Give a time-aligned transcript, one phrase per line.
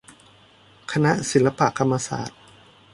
[0.91, 2.39] คณะศิลปกรรมศาสตร์